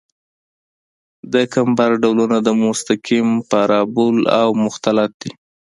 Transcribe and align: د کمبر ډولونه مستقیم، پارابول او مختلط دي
د 1.33 1.35
کمبر 1.53 1.89
ډولونه 2.01 2.37
مستقیم، 2.65 3.29
پارابول 3.51 4.17
او 4.39 4.47
مختلط 4.63 5.11
دي 5.21 5.31